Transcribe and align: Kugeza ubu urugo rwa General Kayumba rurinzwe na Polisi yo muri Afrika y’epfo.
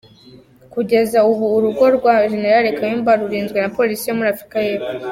Kugeza 0.73 1.19
ubu 1.31 1.45
urugo 1.57 1.85
rwa 1.97 2.15
General 2.31 2.65
Kayumba 2.77 3.11
rurinzwe 3.19 3.57
na 3.61 3.69
Polisi 3.77 4.03
yo 4.07 4.15
muri 4.17 4.29
Afrika 4.35 4.57
y’epfo. 4.67 4.89